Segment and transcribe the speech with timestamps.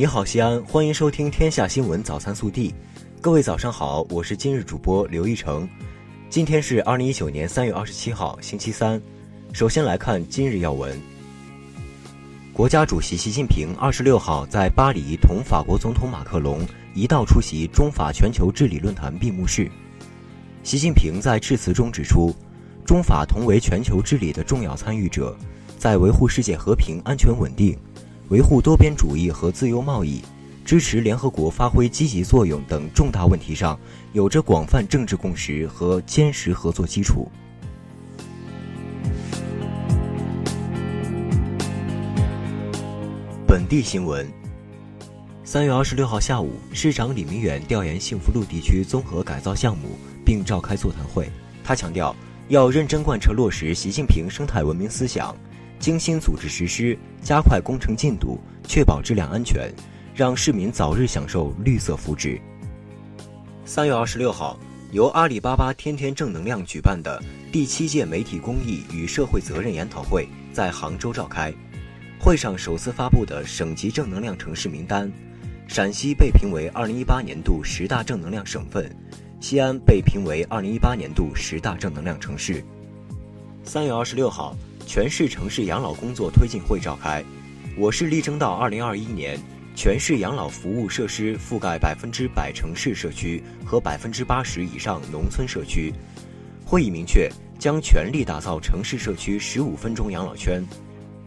[0.00, 2.70] 你好，西安，欢迎收听《天下新闻早餐速递》。
[3.20, 5.68] 各位早上好，我是今日主播刘一成。
[6.30, 8.98] 今天是二零一九年三月二十七号，星期三。
[9.52, 10.98] 首先来看今日要闻。
[12.50, 19.70] 国家主席习近平二十六号在巴黎同法国总统马克龙一道出席中法全球治理论坛闭幕式。
[20.62, 22.34] 习近平在致辞中指出，
[22.86, 25.36] 中法同为全球治理的重要参与者，
[25.76, 27.76] 在维护世界和平、安全、稳定。
[28.30, 30.22] 维护多边主义和自由贸易，
[30.64, 33.76] 支持联合国发挥积极作用等重大问题上，
[34.12, 37.28] 有着广泛政治共识和坚实合作基础。
[43.48, 44.24] 本地新闻：
[45.42, 51.28] 三月二十六号下午，市长李明远调研幸福路地区综合改造项目，并召开座谈会。
[51.64, 52.14] 他强调，
[52.46, 55.34] 要认真贯彻落实习近平生态文明思想。
[55.80, 59.72] 精心组织实施，加快工程进度，确保质量安全，
[60.14, 62.38] 让市民早日享受绿色福祉。
[63.64, 64.60] 三月二十六号，
[64.92, 67.18] 由阿里巴巴天天正能量举办的
[67.50, 71.50] 第七届媒体公益与社会责任研讨会在杭州召开。
[72.18, 75.10] 会上首次发布的省级正能量城市名单，
[75.66, 78.94] 陕西被评为二零一八年度十大正能量省份，
[79.40, 82.62] 西安被评为二零一八年度十大正能量城市。
[83.64, 84.54] 三月二十六号。
[84.90, 87.24] 全市城市养老工作推进会召开，
[87.76, 89.38] 我市力争到二零二一年，
[89.76, 95.94] 全市养老服务设施覆盖百分之百城市社区和百分之八十以上农村社区。
[96.64, 100.60] 会议明确，将全力打造城市社区十五分钟养老圈，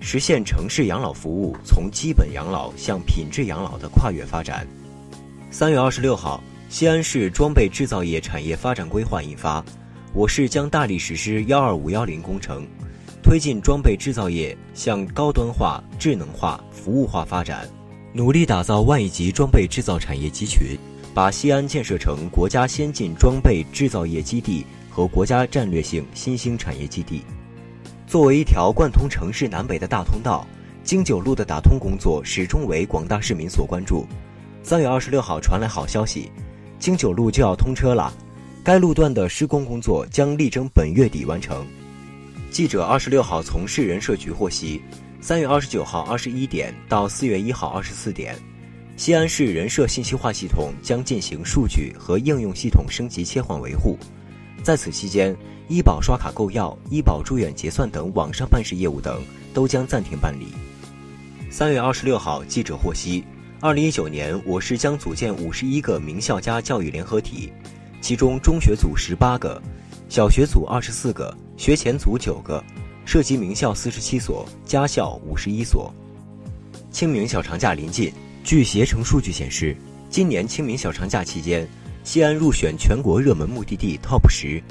[0.02, 4.68] 实现城市养老服务从基本养老向品质养老的跨越发展。
[5.52, 9.64] 三月二十六号，西安市装备制造业产业发展规划印发，
[10.14, 12.68] 我市将大力实施“幺二五幺零”工程。
[13.24, 17.68] 推进装备制造业向高端化、智能化、服务化发展，
[18.12, 20.78] 努力打造万亿级装备制造产业集群，
[21.14, 27.24] 把西安建设成国家先进装备制造业基地和国家战略性新兴产业基地。
[28.06, 30.46] 作为一条贯通城市南北的大通道，
[30.84, 34.06] 京九路的打通工作始终为广大市民所关注。
[34.62, 36.30] 三月二十六号传来好消息，
[36.78, 38.14] 京九路就要通车了，
[38.64, 41.66] 该路段的施工工作将力争本月底完成。
[42.54, 44.80] 记者二十六号从市人社局获悉，
[45.20, 48.38] 三月二十九号二十一点到四月一号二十四点，
[48.96, 53.98] 西安市人社信息化系统将进行数据和应用系统升级切换维护。
[54.62, 55.36] 在此期间，
[55.68, 60.50] 医保刷卡购药、医保住院结算等网上办事业务等都将暂停办理。
[61.50, 63.24] 三月二十六号，记者获悉，
[63.62, 67.52] 二零一九年我市将组建五十一个名校加教育联合体，
[68.00, 69.60] 其中中学组十八个。
[70.08, 72.64] 小学组二十四个，学前组九个，
[73.06, 75.94] 涉及名校四十七所，家校五十一所。
[76.92, 78.12] 清明小长假临近，
[78.44, 79.76] 据携程数据显示，
[80.10, 81.68] 今年清明小长假期间，
[82.04, 84.62] 西安入选全国热门目的地 TOP 十。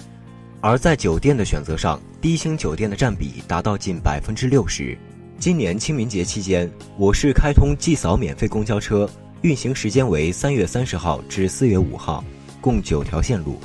[0.60, 4.97] 而在酒店的选择上，低星酒店的占比达到近百分之六十。
[5.38, 9.09] 今年清明节期间，我市开通即扫免费公交车，
[9.41, 12.22] 运行时间为三月三十号至四月五号，
[12.60, 13.59] 共九条线路。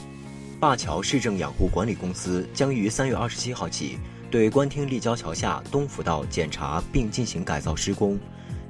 [0.59, 3.99] 灞桥市政养护管理公司将于三月二十七号起
[4.31, 8.19] 对官厅立交桥下东辅道检查并进行改造施工，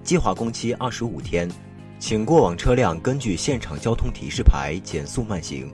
[0.04, 1.50] 计划工期二十五天，
[1.98, 5.72] 请过往车辆根据现场交通提示牌减速慢行。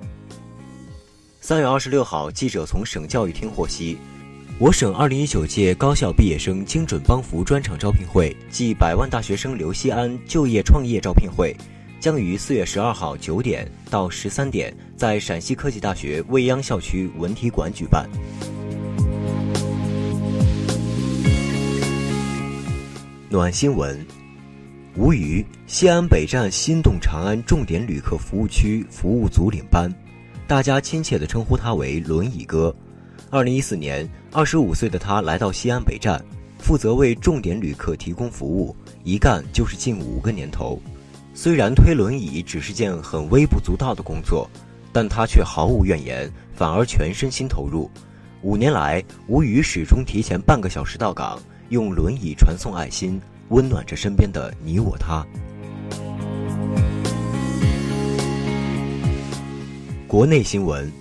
[1.42, 3.98] 三月二十六号，记者从省教育厅获悉，
[4.60, 11.54] 我省二零一九届高校毕业生精准帮扶专场招聘会暨百万大学生留西安就业创业招聘会。
[12.04, 18.10] 将于四月十二号九点到十三点，在陕西科技大学未央校区文体馆举办。
[23.30, 24.06] 暖新闻：
[24.98, 29.90] 无语，西安北站心动长安重点旅客服务区服务组领班，
[30.46, 32.76] 大家亲切地称呼他为“轮椅哥”。
[33.32, 36.22] 二零一四年，二十五岁的他来到西安北站，
[36.60, 38.76] 负责为重点旅客提供服务，
[39.06, 40.78] 一干就是近五个年头。
[41.36, 44.48] 虽然推轮椅只是件很微不足道的工作，
[44.92, 47.90] 但他却毫无怨言，反而全身心投入。
[48.44, 53.20] 五年来，吴宇始终提前半个小时到岗，用轮椅传送爱心，
[53.50, 55.26] 温暖着身边的你我他。
[60.08, 60.92] 国内新闻：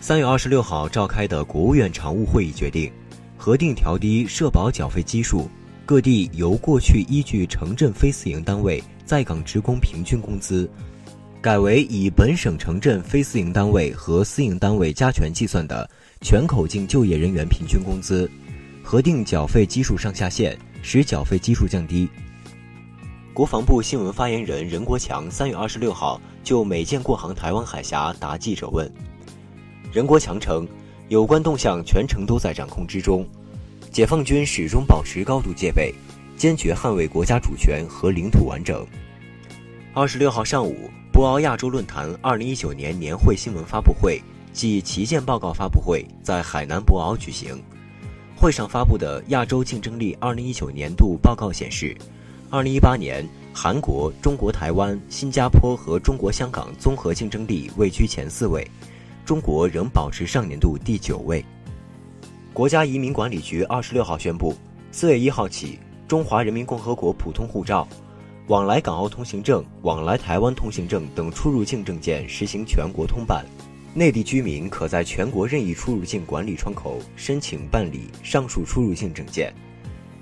[0.00, 2.90] 三月二十六号召开的国务院常务会议决定，
[3.36, 5.50] 核定调低社保缴费基数，
[5.84, 8.82] 各地由过去依据城镇非私营单位。
[9.04, 10.68] 在岗职工平均工资，
[11.40, 15.88] 改为以本省城镇非私营单位和私营单位加权计算的
[16.20, 18.30] 全口径就业人员平均工资，
[18.82, 22.08] 核定缴费基数上下限，使缴费基数降低。
[23.34, 28.90] 国防部新闻发言人任国强三月二十六号就美舰过航台湾海峡答记者问。
[29.92, 30.66] 任国强称，
[31.08, 33.26] 有关动向全程都在掌控之中，
[33.90, 35.92] 解放军始终保持高度戒备，
[36.36, 38.86] 坚决捍卫国家主权和领土完整。
[39.92, 44.20] 二十六号上午，博鳌亚洲论坛二零一九年年会新闻发布会
[44.52, 47.62] 暨旗舰报告发布会在海南博鳌举行。
[48.36, 51.96] 会上发布的亚洲竞争力二零一九年度报告显示。
[52.50, 58.64] 二零一八年，韩国、中国台湾、新加坡和中国香港综合竞争力位居前四位，
[59.24, 61.44] 中国仍保持上年度第九位。
[62.52, 64.54] 国家移民管理局二十六号宣布，
[64.92, 65.80] 四月一号起，
[66.14, 67.88] 中华人民共和国普通护照、
[68.46, 73.44] 往来港澳通行证、往来台湾通行证等出入境证件实行全国通办，
[73.94, 79.52] 内地居民可在全国任意出入境管理窗口申请办理上述出入境证件，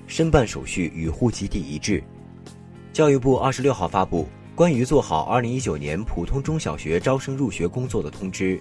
[0.07, 2.03] 申办手续与户籍地一致。
[2.91, 8.59] 教育部二十六号发布关于做好二零一九年普通中小学招生入学工作的通知，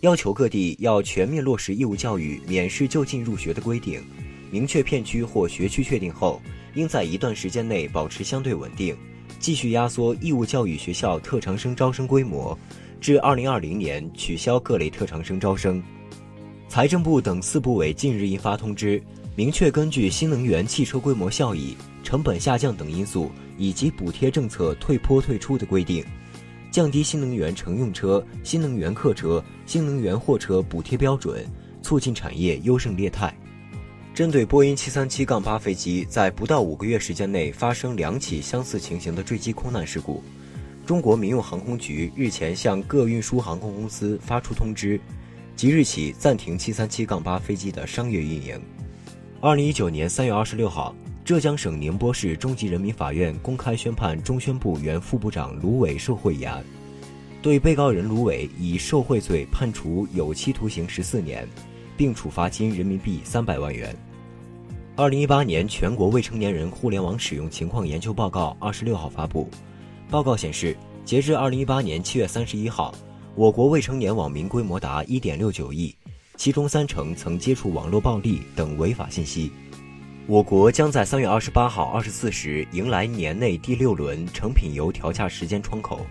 [0.00, 4.02] 要求各地要全面落实义务教育免试就近入学的规定，
[4.50, 6.42] 明确片区或学区确定后，
[6.74, 8.96] 应在一段时间内保持相对稳定，
[9.38, 12.58] 继续压缩义务教育学校特长生招生规模，
[13.00, 15.82] 至二零二零年取消各类特长生招生。
[16.68, 19.02] 财政部等四部委近日印发通知，
[19.36, 23.30] 明确根据新能源汽车规模效益、成本下降等因素。
[23.58, 26.04] 以及补贴政策退坡退出的规定，
[26.70, 31.46] 降低新能源乘用车、新能源客车、新能源货车补贴标准，
[31.80, 33.32] 促进产业优胜劣汰。
[34.14, 40.22] 针对波音737-8飞机在不到五个月时间内发生两起相似情形的坠机空难事故，
[40.84, 45.00] 中国民用航空局日前向各运输航空公司发出通知，
[45.56, 48.60] 即日起暂停737-8飞机的商业运营。
[49.40, 50.94] 二零一九年三月二十六号。
[51.24, 56.64] 浙江省宁波市中级人民法院公开宣判中宣部原副部长卢伟受贿一案，
[57.40, 61.48] 对被告人卢伟以受贿罪判处有期徒刑十四年，
[61.96, 63.94] 并处罚金人民币三百万元。
[64.94, 69.48] 二零一八年全国未成年人互联网使用情况研究报告二十六号发布，
[70.10, 72.94] 报告显示，截至二零一八年七月三十一号，
[73.34, 75.94] 我国未成年网民规模达一点六九亿，
[76.36, 79.50] 其中三成曾接触网络暴力等违法信息。
[80.26, 86.06] 我国将在三月二十八号二十四时迎来年内第六轮成品油调价时间窗口，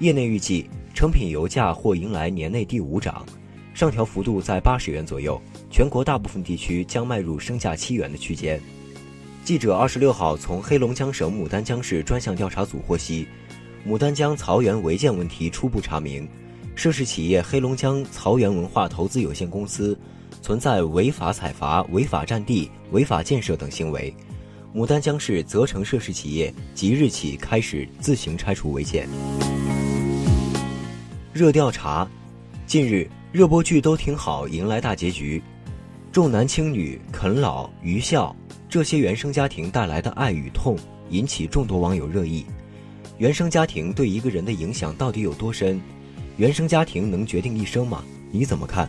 [0.00, 3.24] 业内预计成品油价或迎来年内第五涨，
[3.74, 8.60] 上调幅度在八十元左右，全国大部分地区将迈入升价七元的区间。
[9.44, 13.26] 记者二十六号从黑龙江省牡丹江市专项调查组获悉，
[13.86, 16.26] 牡丹江曹源违建问题初步查明，
[16.76, 19.98] 涉事企业黑龙江曹源文化投资有限公司。
[20.40, 24.14] 存在违法采伐、违法占地、违法建设等行为，
[24.74, 29.08] 牡丹江市责成涉事企业即日起开始自行拆除违建。
[31.32, 32.06] 热调查，
[32.66, 35.42] 近日热播剧都挺好，迎来大结局，
[36.12, 38.34] 重男轻女、啃老、愚孝
[38.68, 40.78] 这些原生家庭带来的爱与痛，
[41.10, 42.46] 引起众多网友热议。
[43.18, 45.80] 原生家庭对一个人的影响到底有多深？
[46.36, 48.04] 原生家庭能决定一生吗？
[48.30, 48.88] 你怎么看？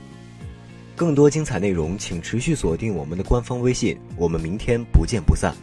[0.95, 3.97] 更多精彩内容，请持续锁定我们的官方微信。
[4.15, 5.55] 我们明天不见不散。